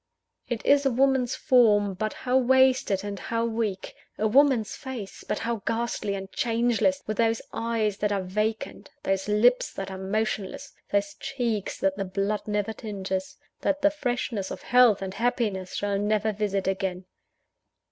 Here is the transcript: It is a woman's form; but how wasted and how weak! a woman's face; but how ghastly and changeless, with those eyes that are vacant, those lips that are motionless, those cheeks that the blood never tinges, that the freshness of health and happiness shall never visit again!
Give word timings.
It 0.49 0.65
is 0.65 0.83
a 0.83 0.89
woman's 0.89 1.35
form; 1.35 1.93
but 1.93 2.11
how 2.13 2.35
wasted 2.35 3.03
and 3.03 3.19
how 3.19 3.45
weak! 3.45 3.93
a 4.17 4.27
woman's 4.27 4.75
face; 4.75 5.23
but 5.23 5.37
how 5.37 5.57
ghastly 5.67 6.15
and 6.15 6.31
changeless, 6.31 7.03
with 7.05 7.17
those 7.17 7.39
eyes 7.53 7.97
that 7.97 8.11
are 8.11 8.23
vacant, 8.23 8.89
those 9.03 9.27
lips 9.27 9.71
that 9.73 9.91
are 9.91 9.99
motionless, 9.99 10.73
those 10.91 11.13
cheeks 11.19 11.77
that 11.79 11.97
the 11.97 12.05
blood 12.05 12.47
never 12.47 12.73
tinges, 12.73 13.37
that 13.59 13.83
the 13.83 13.91
freshness 13.91 14.49
of 14.49 14.63
health 14.63 15.03
and 15.03 15.13
happiness 15.13 15.75
shall 15.75 15.99
never 15.99 16.33
visit 16.33 16.67
again! 16.67 17.05